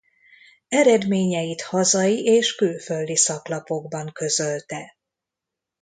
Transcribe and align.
Eredményeit 0.69 1.61
hazai 1.61 2.23
és 2.23 2.55
külföldi 2.55 3.15
szaklapokban 3.15 4.11
közölte. 4.11 4.97